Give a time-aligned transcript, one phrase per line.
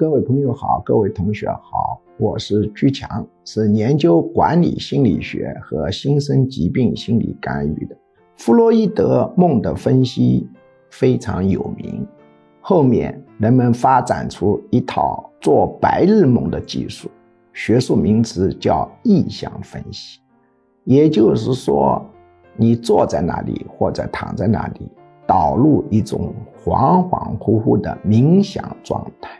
[0.00, 7.94] 各位朋友好，各位同学好，我是居强，是研究管理心理学和新生疾病心理干预的。
[8.38, 10.48] 弗洛伊德梦的分析
[10.88, 12.06] 非常有名，
[12.62, 17.10] 后面人们发展出一套做白日梦的技术，
[17.52, 20.18] 学术名词叫意象分析。
[20.84, 22.02] 也就是说，
[22.56, 24.88] 你坐在那里或者躺在那里。
[25.26, 29.30] 导入一种恍恍惚惚的冥想状态，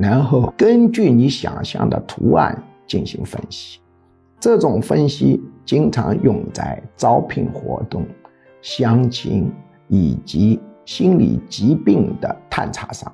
[0.00, 2.56] 然后根据你想象的图案
[2.86, 3.80] 进行分析。
[4.40, 8.06] 这种分析经常用在招聘活动、
[8.62, 9.50] 相亲
[9.88, 13.12] 以及心理疾病的探查上。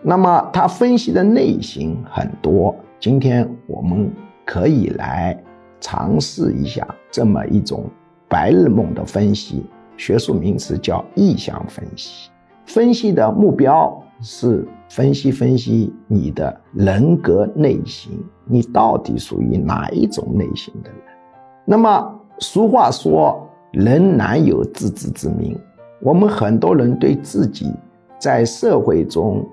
[0.00, 2.74] 那么，它分析的类型很多。
[3.00, 4.08] 今天我们
[4.44, 5.36] 可以来
[5.80, 7.84] 尝试一下这么一种
[8.28, 9.66] 白日梦的分析。
[9.96, 12.30] 学术名词叫意向分析，
[12.64, 18.12] 分析的目标是分析分析你的人格类型，
[18.46, 21.00] 你到底属于哪一种类型的人？
[21.64, 25.58] 那么俗话说，人难有自知之明。
[26.00, 27.72] 我们很多人对自己
[28.18, 29.46] 在社会中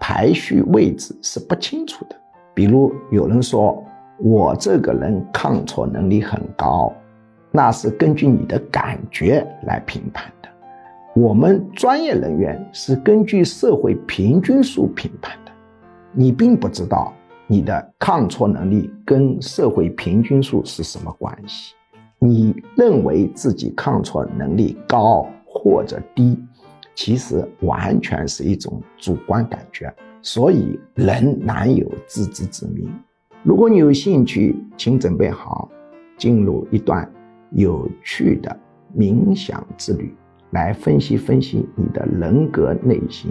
[0.00, 2.16] 排序位置是不清楚的。
[2.54, 3.82] 比如有人说
[4.18, 6.92] 我这个人抗挫能力很高。
[7.56, 10.24] 那是根据你的感觉来评判，
[11.16, 15.52] 我们专业人员是根据社会平均数评判的。
[16.12, 17.12] 你并不知道
[17.46, 21.74] 你的抗挫能力跟社会平均数是什么关系，
[22.18, 26.36] 你认为自己抗挫能力高或者低，
[26.96, 29.94] 其实完全是一种主观感觉。
[30.20, 32.92] 所以人难有自知之明。
[33.44, 35.70] 如果你有兴趣，请准备好
[36.18, 37.08] 进入一段。
[37.50, 38.56] 有趣的
[38.98, 40.12] 冥想之旅，
[40.54, 43.30] 来分析分析你的人格内心。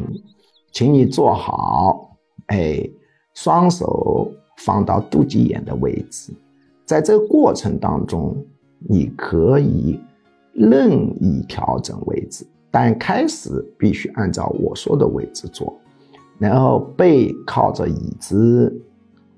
[0.72, 2.88] 请你坐好，哎，
[3.34, 6.32] 双手放到肚脐眼的位置。
[6.86, 8.38] 在这个过程当中，
[8.88, 10.00] 你可以
[10.54, 10.92] 任
[11.24, 13.50] 意调整位置，但开始
[13.80, 15.74] 必须按照我说的位置坐。
[16.38, 18.72] 然后背靠着椅子，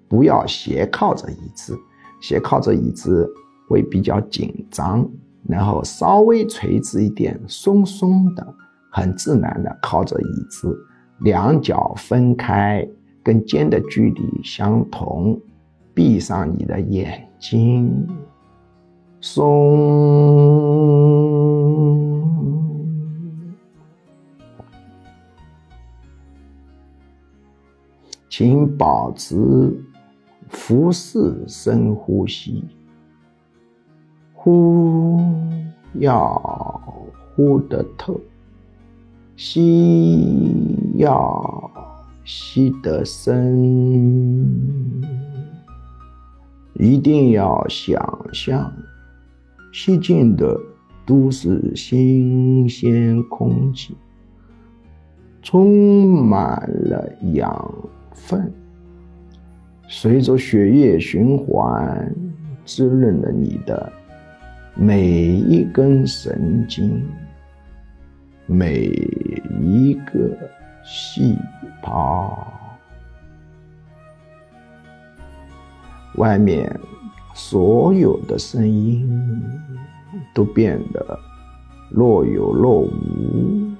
[0.09, 1.77] 不要斜靠着椅子，
[2.19, 3.29] 斜靠着椅子。
[3.67, 5.09] 会比较紧张，
[5.47, 8.55] 然后稍微垂直一点，松松的，
[8.91, 10.75] 很自然的靠着椅子，
[11.19, 12.87] 两脚分开，
[13.23, 15.39] 跟肩的距离相同，
[15.93, 18.07] 闭上你的眼睛，
[19.21, 19.45] 松，
[28.27, 29.35] 请保持
[30.49, 32.63] 腹式深呼吸。
[34.45, 35.19] 呼
[35.93, 36.39] 要
[37.35, 38.21] 呼得透，
[39.35, 41.71] 吸要
[42.23, 43.59] 吸得深，
[46.75, 47.99] 一定要想
[48.31, 48.71] 象
[49.73, 50.55] 吸进的
[51.07, 53.97] 都是新鲜空气，
[55.41, 57.73] 充满了养
[58.11, 58.53] 分，
[59.87, 62.15] 随着血液循环，
[62.63, 63.91] 滋润了你的。
[64.77, 67.01] 每一根神经，
[68.45, 68.87] 每
[69.61, 70.37] 一个
[70.83, 71.37] 细
[71.81, 72.45] 胞，
[76.17, 76.77] 外面
[77.33, 79.41] 所有的声音
[80.33, 81.19] 都变得
[81.89, 83.73] 若有若无，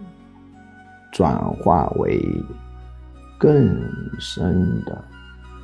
[1.11, 2.23] 转化为
[3.37, 3.77] 更
[4.17, 5.03] 深的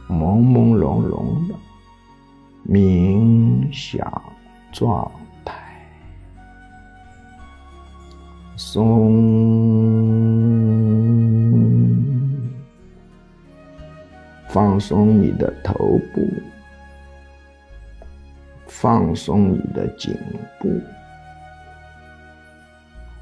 [0.10, 1.56] 朦朦胧胧的
[2.70, 4.22] 冥想
[4.74, 5.10] 状。
[8.58, 9.12] 松，
[14.50, 16.22] 放松你的头部，
[18.68, 20.16] 放松你的颈
[20.60, 20.70] 部，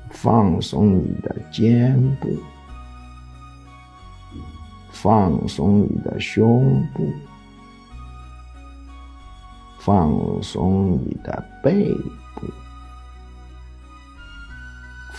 [0.09, 2.27] 放松你的肩部，
[4.91, 7.07] 放松你的胸部，
[9.77, 10.11] 放
[10.41, 11.93] 松你的背
[12.35, 12.47] 部。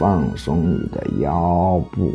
[0.01, 2.11] 放松你的腰部，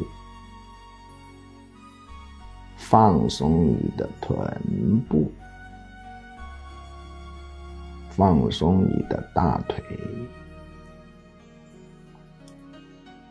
[2.76, 5.32] 放松你的臀部，
[8.10, 9.84] 放松你的大腿，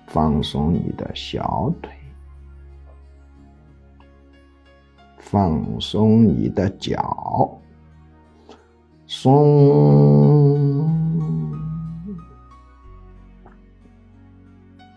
[0.07, 1.91] 放松你的小腿，
[5.19, 7.61] 放松你的脚，
[9.09, 10.74] 松。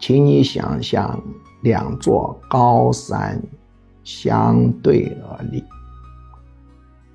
[0.08, 1.22] 请你想象
[1.64, 3.44] 两座高山
[4.06, 5.62] 相对而立，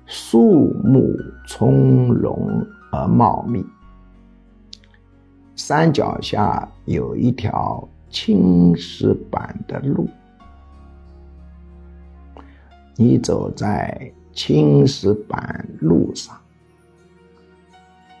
[0.05, 1.11] 树木
[1.47, 3.65] 葱茏而茂密。
[5.55, 10.07] 山脚下有一条青石板的路，
[12.95, 16.39] 你走在青石板路上，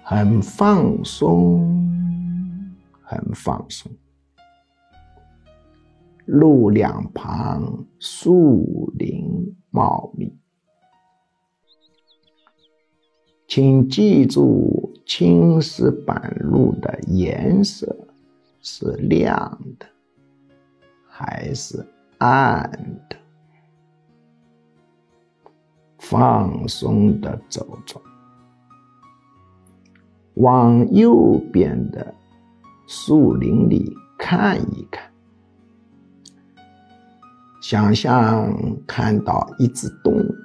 [0.01, 1.61] 很放松，
[3.03, 3.91] 很放松。
[6.25, 10.33] 路两旁树林茂密，
[13.47, 18.07] 请记住青石板路的颜色
[18.61, 19.85] 是亮的
[21.07, 21.85] 还是
[22.19, 22.71] 暗
[23.09, 23.17] 的？
[25.99, 28.01] 放松的走走，
[30.35, 32.13] 往右边的
[32.87, 35.12] 树林里看一看。
[37.63, 38.53] 想象
[38.85, 40.35] 看到一只动物，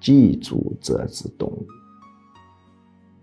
[0.00, 1.66] 记住这只动物，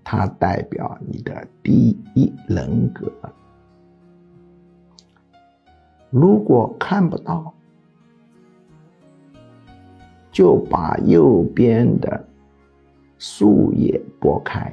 [0.04, 3.12] 它代表你的第一人格。
[6.12, 7.52] 如果看不到，
[10.32, 12.28] 就把右边的
[13.18, 14.72] 树叶拨开，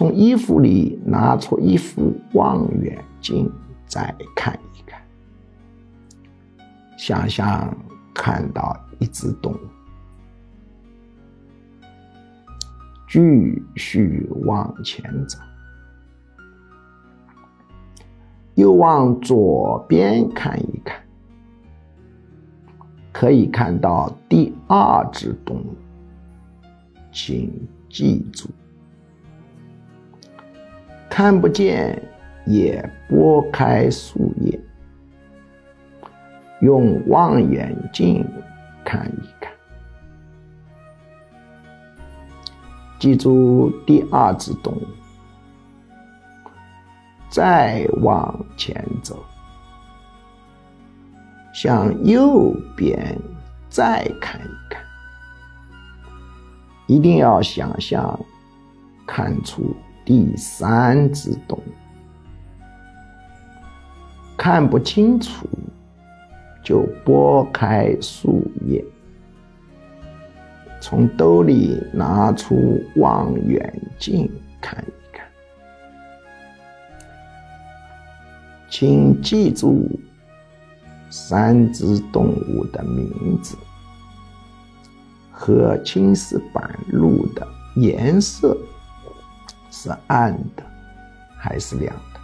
[0.00, 2.98] 从衣服里拿出一副望远。
[3.20, 3.52] 镜
[3.84, 4.98] 再看一看，
[6.96, 7.76] 想象
[8.14, 9.58] 看到一只动物，
[13.06, 13.20] 继
[13.76, 15.38] 续往前走，
[18.54, 20.98] 又往左边看一看，
[23.12, 25.76] 可以看到第二只动物，
[27.12, 27.52] 请
[27.90, 28.48] 记住，
[31.10, 32.00] 看不见。
[32.46, 34.58] 也拨开树叶，
[36.62, 38.26] 用望远镜
[38.82, 39.52] 看一看，
[42.98, 44.86] 记住第二只动物，
[47.28, 49.22] 再往前走，
[51.52, 53.16] 向右边
[53.68, 54.82] 再看一看，
[56.86, 58.18] 一定要想象
[59.06, 59.76] 看出
[60.10, 61.62] 第三只动物。
[64.36, 65.48] 看不清楚，
[66.64, 68.84] 就拨开树叶，
[70.80, 74.28] 从兜里拿出望远镜
[74.60, 75.24] 看一看。
[78.68, 79.88] 请记住
[81.08, 83.56] 三只动物的名字
[85.30, 87.46] 和青石板路的
[87.76, 88.56] 颜色
[89.70, 90.62] 是暗的
[91.36, 92.20] 还是亮的？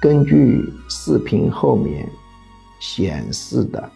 [0.00, 2.08] 根据视频后面
[2.80, 3.90] 显示的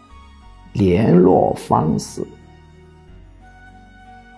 [0.73, 2.27] 联络方式，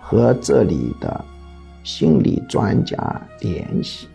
[0.00, 1.24] 和这里的
[1.82, 2.96] 心理专家
[3.40, 4.08] 联系，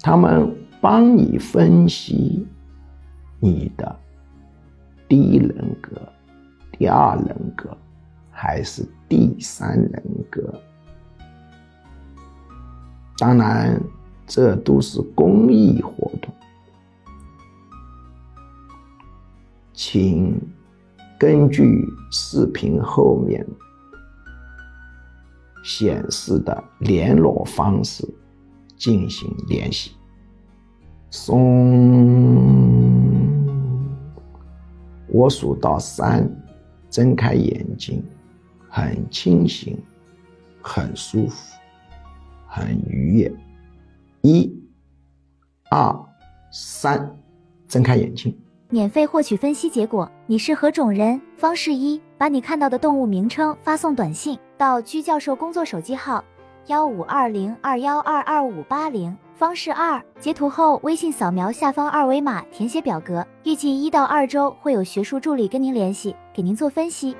[0.00, 2.46] 他们帮你分析
[3.40, 3.96] 你的
[5.08, 6.00] 第一人格、
[6.78, 7.76] 第二人格
[8.36, 10.62] 还是第三人格。
[13.18, 13.82] 当然。
[14.28, 16.34] 这都是公益活动，
[19.72, 20.36] 请
[21.16, 23.46] 根据视频后面
[25.62, 28.04] 显示的联络方式
[28.76, 29.92] 进行联系。
[31.08, 31.38] 松，
[35.06, 36.28] 我数到三，
[36.90, 38.04] 睁开眼睛，
[38.68, 39.78] 很清醒，
[40.60, 41.56] 很舒服，
[42.46, 43.32] 很愉悦。
[44.22, 44.52] 一、
[45.70, 45.94] 二、
[46.50, 47.16] 三，
[47.68, 48.36] 睁开眼睛。
[48.68, 50.10] 免费获取分析结果。
[50.26, 51.20] 你是何种人？
[51.36, 56.24] 方式一：把你看到的动物名称发送短信到居教授工作手机号
[56.66, 59.16] 幺五二零二幺二二五八零。
[59.36, 63.24] 方式二：截图后微信扫描下方二维码，填写表格。
[63.44, 67.14] 预计一到二周会有学术助理跟您联系，给您做分析。